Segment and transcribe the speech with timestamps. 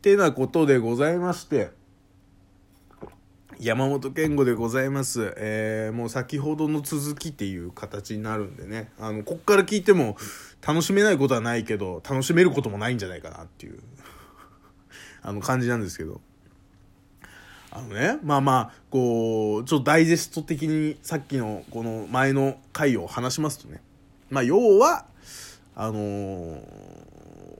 [0.00, 1.70] てなことでございまして、
[3.58, 5.34] 山本健吾でございます。
[5.36, 10.16] えー、もう先ほどの続きっていう形になるんでね、あの、こっから聞いても
[10.66, 13.80] 楽しめないことはないけど、楽しめることもないんじゃないかなっていう
[15.20, 16.22] あの感じなんですけど。
[17.72, 23.82] あのね、まあまあ、こう、ちょっとダイジェスト的にさっきのこの前の回を話しますとね、
[24.30, 25.04] まあ要は、
[25.76, 26.62] あのー、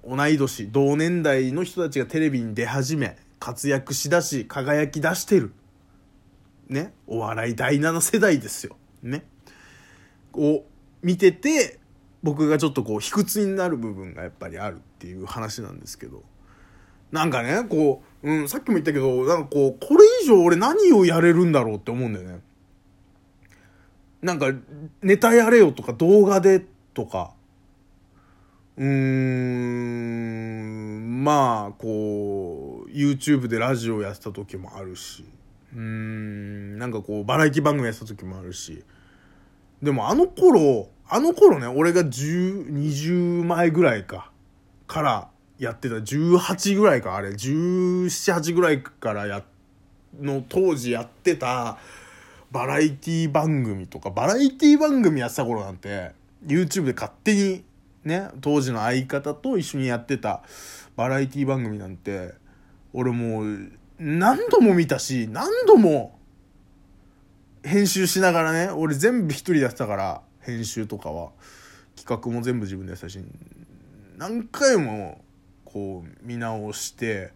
[0.07, 5.53] 同い年、同年代の人たちがテレビに出始め、活躍しだし、輝き出してる。
[6.69, 8.77] ね、お笑い第7世代ですよ。
[9.03, 9.25] ね。
[10.33, 10.65] を
[11.03, 11.79] 見てて、
[12.23, 16.23] 僕がちょっとこう、卑屈になる部分がやっぱりあるっていう話なんですけど。
[17.13, 22.41] なんかね、こう、うん、さっきも言ったけど、なんかこう、これ以上俺何をやれるんだろうって思うんだよね。
[24.23, 24.53] なんか、
[25.03, 27.33] ネタやれよとか動画でとか、
[28.81, 35.27] うーん、まあ、こう、YouTube でラジオやってた時もあるし、
[35.75, 38.83] うーん、なんかこう、バラエティ番組やってた時もあるし、
[39.83, 44.31] でもあの頃、あの頃ね、俺が10、20前ぐらいか、
[44.87, 45.29] から
[45.59, 49.45] やってた、18ぐらいか、あれ、17、8ぐらいからや、
[50.19, 51.77] の当時やってた、
[52.51, 56.13] バラエティ番組とか、バラエティ番組やってた頃なんて、
[56.47, 57.63] YouTube で勝手に、
[58.05, 60.43] ね、当時の相方と一緒にやってた
[60.97, 62.35] バラエティ番組なんて、
[62.93, 66.19] 俺もう、何度も見たし、何度も
[67.63, 71.31] 編集しながらね、俺全部一人でやってたから、編集とかは。
[71.97, 73.19] 企画も全部自分でやったし、
[74.17, 75.23] 何回も
[75.67, 77.33] こう見直して、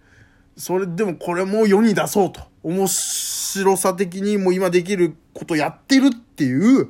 [0.57, 2.41] それでもこれも世に出そうと。
[2.63, 6.89] 面白さ的にもう今できることやってるっていう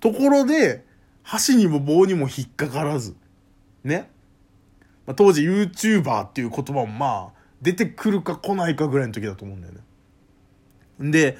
[0.00, 0.85] ところで、
[1.26, 3.16] 箸にも棒にも引っかからず。
[3.82, 4.08] ね。
[5.06, 9.74] まあ、当時 YouTuber っていう言葉もまあ、出てくるか来ないかぐらいの時だと思うんだよ
[11.00, 11.10] ね。
[11.10, 11.36] で、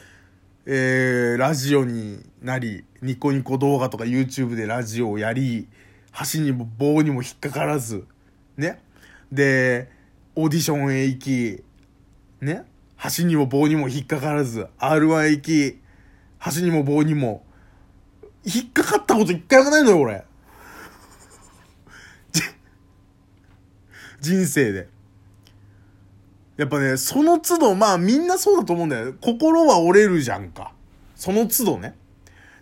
[0.66, 5.68] えー、ラジオになり、ニコニコ動画とか YouTube でラジオをやり、
[6.10, 8.04] 箸にも棒にも引っかからず、
[8.56, 8.82] ね。
[9.30, 9.88] で、
[10.34, 11.62] オーディションへ行き、
[12.40, 12.64] ね。
[12.96, 15.78] 箸にも棒にも引っかからず、R1 へ行き、
[16.38, 17.45] 箸にも棒にも、
[18.46, 20.24] 引っかかったこと一回もないのよ、俺。
[24.20, 24.88] 人生で。
[26.56, 29.14] やっぱね、その都度、まあみんなそうだと思うんだよ。
[29.20, 30.72] 心は折れるじゃんか。
[31.14, 31.94] その都度ね。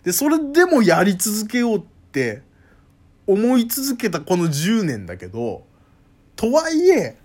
[0.03, 1.81] で、それでもやり続けようっ
[2.11, 2.41] て
[3.27, 5.65] 思い続けたこの10年だけど、
[6.35, 7.17] とはいえ、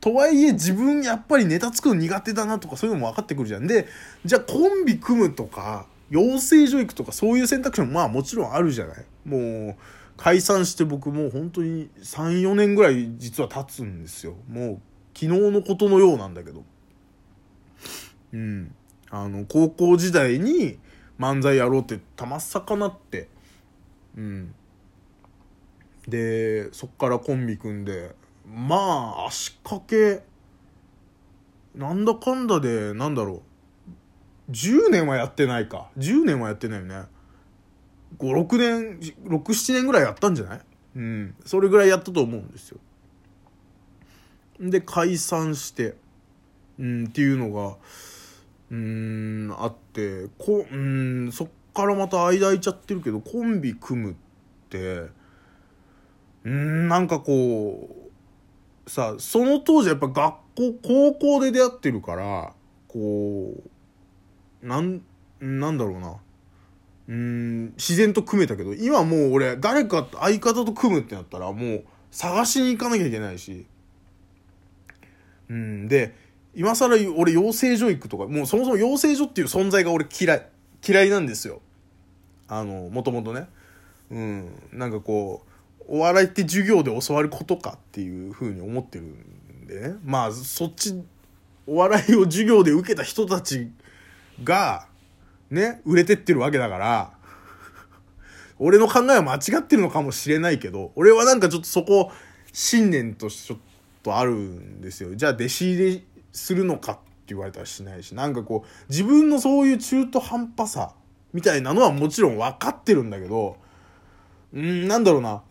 [0.00, 3.66] とはいえ自分やっぱりネタ作るの苦手だなとかそういうのも分かってくるじゃん。
[3.66, 3.86] で、
[4.24, 9.04] じゃあコンビ組むとか、養成所行くとかそういう選択肢もまあもちろんあるじゃない。
[9.24, 9.76] もう、
[10.16, 14.36] 解散して僕もう本当に3、4年ぐらい実は経つんですよ。
[14.48, 14.80] もう
[15.14, 16.64] 昨日のことのようなんだけど。
[18.32, 18.74] うん。
[19.10, 20.78] あの、高校時代に
[21.18, 23.28] 漫才やろうってたまっさかなって。
[24.16, 24.54] うん。
[26.08, 28.14] で、そっからコンビ組んで、
[28.46, 30.22] まあ、足掛け、
[31.74, 33.42] なんだかんだで、なんだろう。
[34.50, 35.88] 10年はやってないか。
[35.98, 37.02] 10年はやってないよね。
[38.18, 40.60] 5、6年、6、7年ぐらいやったんじゃない？
[40.96, 41.34] うん。
[41.44, 42.78] それぐらいやったと思うんですよ。
[44.60, 45.96] で解散して
[46.78, 47.76] うんっていうのが
[48.70, 54.14] うんあってこうんそっからまた間空いちゃってるけどコンビ組むっ
[54.70, 55.08] て
[56.44, 57.88] うんなんかこ
[58.86, 62.52] うさその当時やっぱ学校高校で出会ってるから
[62.86, 63.70] こう
[64.64, 65.02] なん
[65.40, 66.16] なんだろうな
[67.06, 73.66] うん自然と組めたけど今もう俺誰か相方と組むってなったらもう探しに行かなきゃいけないし
[75.48, 76.14] うん、で、
[76.54, 80.46] 今更俺養成所行くとか、もうそもそも養成所っていう存在が俺嫌い。
[80.86, 81.60] 嫌いなんですよ。
[82.48, 83.48] あの、もともとね。
[84.10, 85.42] うん、なんかこ
[85.80, 89.94] う、お笑いって授業で教わることかっていうふうに思ってるんでね。
[90.04, 91.02] まあ、そっち、
[91.66, 93.70] お笑いを授業で受けた人たち
[94.42, 94.86] が、
[95.50, 97.10] ね、売れてってるわけだから、
[98.58, 102.10] 俺の考えは間違ってるのかもしれないけど、俺はなんかちょっとそこ、
[102.52, 103.58] 信念としてちょっ
[104.02, 105.14] とあるんですよ。
[105.14, 106.02] じゃあ弟子入れ
[106.32, 110.94] するのかって言われたらしないし、なんかこう、自分のそういう中途半端さ
[111.32, 113.56] みたいなのはもちろん分かってるんだけど、
[114.52, 115.42] うん、なんだろうな。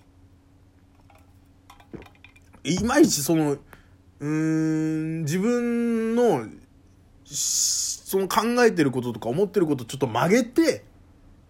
[2.63, 3.57] いまいちその、
[4.21, 6.45] うん、自分の、
[7.25, 10.83] その考えてることとか思ってることちょっと曲げて、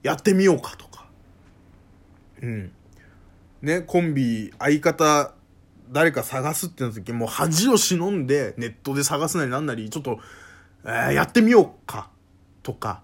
[0.01, 1.05] やってみようかとか。
[2.41, 2.71] うん。
[3.61, 5.33] ね、コンビ、相方
[5.93, 10.19] 誰か探すってなった時、もう恥を忍んでネットで探すなりなんなり、ちょっと、
[10.83, 12.09] えー、やってみようか、
[12.63, 13.01] とか、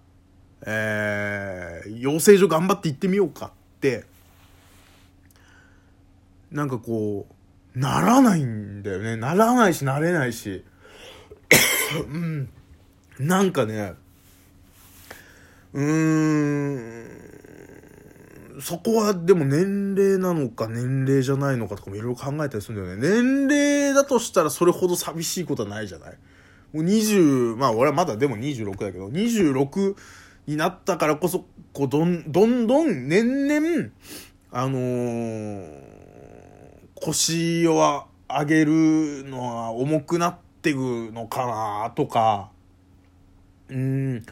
[0.66, 4.06] えー、養成所頑張って行ってみようかって、
[6.52, 7.28] なんかこ
[7.76, 9.16] う、ならないんだよね。
[9.16, 10.66] ならないし、なれないし。
[12.12, 12.50] うん。
[13.20, 13.94] なんかね、
[15.74, 15.86] うー
[18.58, 23.22] ん、そこはでも年齢なのか年齢じゃないのかとかもいろいろ考えたりするんだよね。
[23.22, 26.18] 年齢だとしたらそれほど寂しいことはないじゃない？
[26.74, 29.96] もう20、まあ俺はまだでも26だけど、26
[30.48, 33.90] になったからこそ、こうどん、どんどん年々、
[34.52, 35.70] あのー、
[36.96, 40.78] 腰を上げるのは重くなっていく
[41.14, 42.50] のかなとか、
[43.70, 44.26] うん、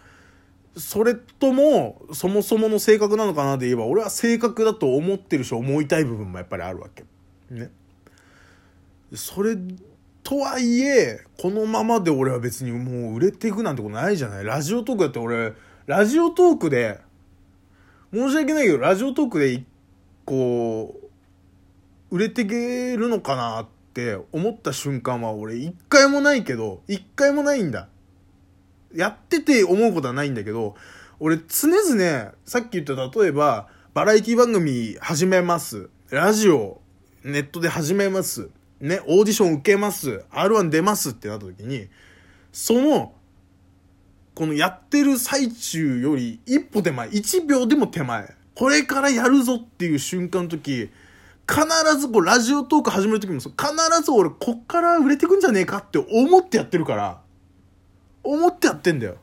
[0.75, 7.03] それとも、そもそもの性格なのかなで言えば、俺は性格だと思ってるし思いたい部分もやっぱりあるわけ。
[7.49, 7.69] ね。
[9.13, 9.57] それ、
[10.23, 15.53] とはいえ、このままで俺は別にもう売れていくなんてことないじゃないラジオトークだって俺、
[15.85, 16.99] ラジオトークで、
[18.13, 19.63] 申し訳ないけど、ラジオトークで、
[20.25, 20.99] こ
[22.11, 27.87] う、売れていけるのかなって思った瞬間は俺一回もないけど、一回もないんだ。
[28.93, 30.75] やってて思うことはないんだけど、
[31.19, 35.89] 俺常々、さっき言った例えば、バラエティ番組始めます。
[36.09, 36.81] ラジオ、
[37.23, 38.49] ネットで始めます。
[38.79, 40.23] ね、オーディション受けます。
[40.31, 41.87] R1 出ますってなった時に、
[42.51, 43.13] その、
[44.35, 50.91] このやってる最中より一歩手前、1秒でも手前、これからやるぞっていう瞬間の時、
[51.49, 53.51] 必ずこうラジオトーク始める時も必
[54.03, 57.21] ず俺こっから売れてくんじゃねえかって思ってやってるから、
[58.33, 59.15] 思ってやってんだよ。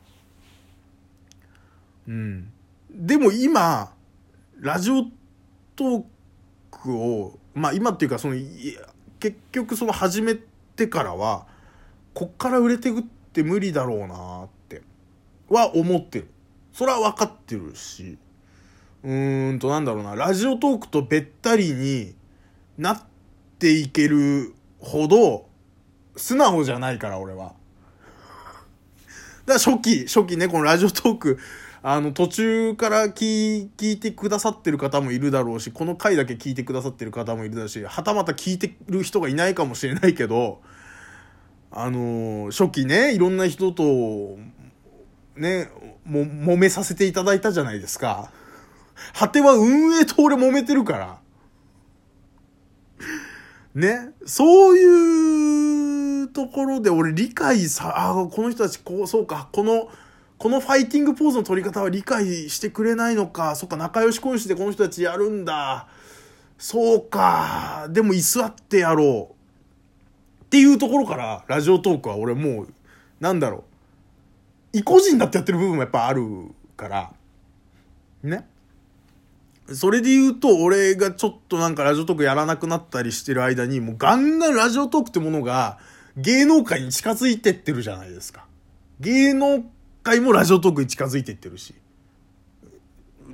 [2.07, 2.51] うん。
[2.91, 3.93] でも今、
[4.59, 5.03] ラジオ
[5.75, 6.03] トー
[6.71, 8.35] クを、まあ今っていうかその、
[9.19, 10.35] 結局その始め
[10.75, 11.45] てからは、
[12.13, 13.03] こっから売れてくっ
[13.33, 14.81] て無理だろうなって、
[15.49, 16.27] は思ってる。
[16.73, 18.17] それは分かってるし、
[19.03, 22.15] うーんとなんだろうな、ラジオトークとべったりに
[22.77, 23.03] なっ
[23.59, 25.47] ていけるほど、
[26.15, 27.53] 素直じゃないから俺は。
[29.45, 31.39] だ初期、初期ね、このラジオトーク、
[31.83, 40.61] あの、途中から聞聞いてくださってる方もいるだろうし、この回だけ聞いてくださってる方もいるだろうし、はたまた聞いてる人がいないかもしれないけど、
[41.71, 44.37] あの初期ね、いろんな人と、
[45.35, 45.69] ね、
[46.05, 48.31] も、揉めさせていただいたじゃないですか。
[49.13, 51.19] 果ては運営と俺揉めてるから。
[53.75, 55.64] ね、そういう
[56.35, 59.89] ところで俺理解さ、あこの人たちこう、そうか、この、
[60.37, 65.87] このファイティングポーズの取り方は理解してくれないのか、そっか、仲良し恋しでこの人たちやるんだ。
[66.57, 70.43] そうか、でも居座ってやろう。
[70.43, 72.73] っていうところから、ラジオトークは俺もう、
[73.21, 73.63] なんだろ
[74.73, 74.77] う。
[74.77, 77.13] 意固人だってやってる部分もやっぱあるから、
[78.23, 78.45] ね。
[79.73, 85.79] それで言うと、俺がちょっとなんかラジオトークやらなくなったりしてる間に、もうガンガンラジオトークってものが
[86.17, 88.45] 芸能界に近づいてってるじゃないですか。
[88.99, 89.63] 芸能
[90.03, 91.75] 界もラジオトークに近づいてってるし。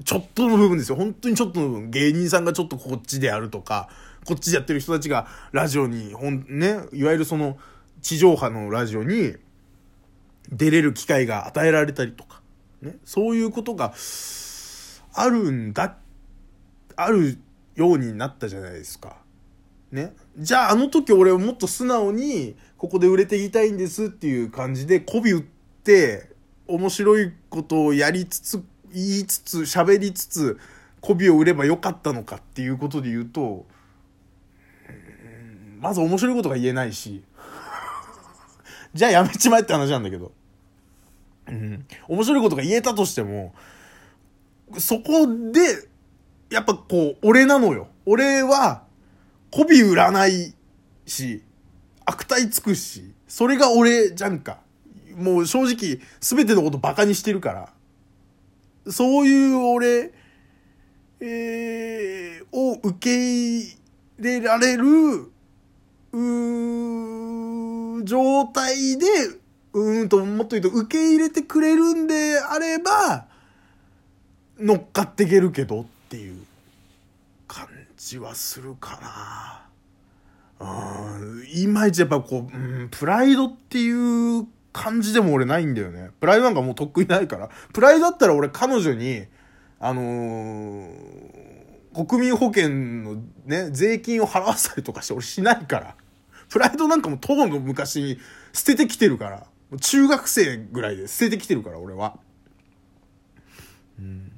[0.03, 0.95] ちょっとの部分ですよ。
[0.95, 1.91] 本当にちょっとの部分。
[1.91, 3.89] 芸人さんがちょっとこっちでやるとか、
[4.25, 7.57] こっちでやってる人たちがラジオに、ほん、ね、いわゆるその
[8.01, 9.35] 地上波のラジオに
[10.51, 12.41] 出れる機会が与えられたりとか、
[12.81, 13.93] ね、そういうことが
[15.13, 15.97] あるんだ
[16.95, 17.37] ある
[17.75, 19.17] ようになったじゃないですか。
[19.91, 20.13] ね。
[20.37, 25.43] じゃああの時俺はもっと素直に、ここで売れていきたいんですっていう感じで、媚び売っ
[25.83, 26.29] て、
[26.67, 30.59] 面白いことをやりつつ、言いつつ、喋りつつ、
[31.01, 33.65] 媚びを売ればよかったのかっていうことで言うと、
[35.79, 37.23] まず面白いことが言えないし、
[38.93, 40.31] じゃあやめちまえって話なんだけど。
[41.47, 41.85] うん。
[42.07, 43.53] 面白いことが言えたとしても、
[44.77, 45.89] そこで
[46.51, 47.87] やっぱこう、俺なのよ。
[48.05, 48.83] 俺は、
[49.51, 50.53] 媚び売らない
[51.05, 51.43] し、
[52.05, 54.59] 悪態つくし、それが俺じゃんか。
[55.15, 57.73] もう正直、すべてのことバカにしてるから。
[58.91, 60.13] そういう俺、
[61.19, 63.77] えー、を受け入
[64.19, 64.85] れられる、
[66.13, 69.05] う状態で、
[69.73, 73.27] うーんと、もっと言うと、受け入れてくれるんであれば、
[74.59, 76.45] 乗っかっていけるけど、っていう
[78.09, 79.63] じはするか
[80.59, 89.25] なうんいまいちやっぱこう、うん、プライドっていう感じでも俺ないんだよねプライドなんかもうとっくにないからプライドだったら俺彼女に
[89.79, 95.95] あのー、国民保険のね、税金を払わせたりとかして俺しないから。
[96.49, 98.19] プライドなんかも当の昔に
[98.53, 99.47] 捨ててきてるから。
[99.79, 102.19] 中学生ぐらいで捨ててきてるから、俺は。
[103.97, 104.30] うん。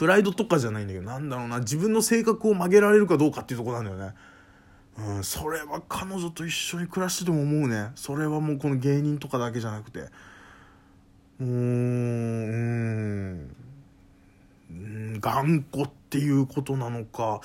[0.00, 4.14] プライドとかじゃないんだけど、なんだろうな、自分の性格を曲げられるかどうかっていうとこなんだよね。
[4.96, 7.90] うん、それは彼女と一緒に暮らしてても思うね。
[7.96, 9.98] それはもうこの芸人とかだけじゃなくて。
[9.98, 11.50] うーん、
[14.70, 17.42] うん、頑固っていうことなのか、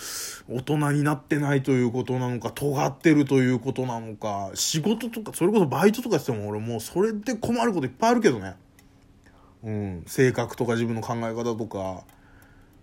[0.48, 8.56] 大人になってないということなのか、尖ってるということなのか、仕事とか、それこそバイトとかしても俺もうそれで困ることいっぱいあるけどね。
[9.62, 12.06] うん、性格とか自分の考え方とか。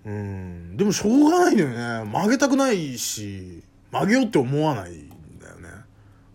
[0.04, 2.11] うん、でもしょうがないんだよね。
[2.11, 5.09] 曲げたくないし、曲げようって思わないん
[5.40, 5.68] だよね。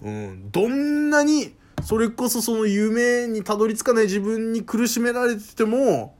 [0.02, 6.16] うん、どんなに、それこそその夢にたどり着かない自分に苦しめられてても、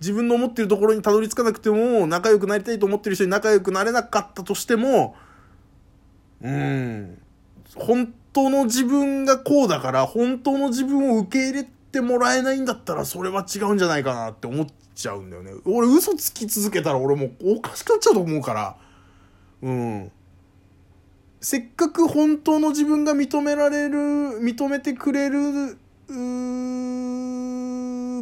[0.00, 5.16] 自分の思ってるところにたどり着かなくても、仲良くなりたいと思ってる人に仲良くなれなかったとしても、
[6.42, 7.18] うん、
[7.74, 15.52] 本当の自分がこうだから、本当の自分を受け入れてもらえないんだったら、それは違うんじゃないかなって思っちゃうんだよね。
[15.64, 18.76] 俺嘘つき続けたら俺もうおかしくなっちゃうと思うから、
[19.62, 20.10] うん。
[21.40, 23.98] せっかく本当の自分が認められる、
[24.40, 25.76] 認めてくれる、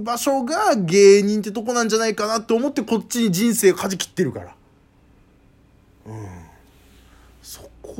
[0.02, 4.57] 場所が芸人ってとこなんじゃないかなって思ってこっちに人生を舵切ってるから。
[6.07, 6.26] うん。
[7.40, 7.95] そこ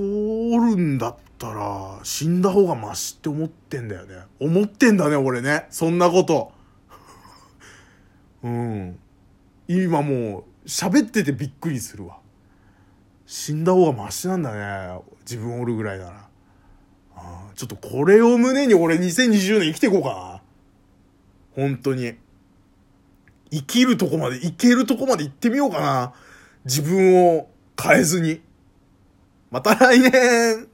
[0.53, 4.17] おるんだったら死んだ方がマシって思ってんだよね。
[4.41, 5.67] 思ってんだね、俺ね。
[5.71, 6.53] そんなこと。
[8.45, 8.99] うん。
[9.67, 12.19] 今もう喋っててびっくりするわ。
[13.27, 15.01] 死んだ方がマシなんだね。
[15.21, 16.29] 自分おるぐらいなら。
[17.17, 20.43] あちょっとこれを胸に俺2020年生きていこうかな。
[21.57, 22.15] 本当に。
[23.51, 26.13] 生きるとこまで、いけるとこまで行ってみようかな。
[26.65, 27.49] 自分を
[27.81, 28.43] 変えずに。
[29.51, 30.69] また来年